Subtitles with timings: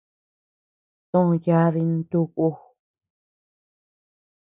[1.09, 2.47] Too yadi ntu ku.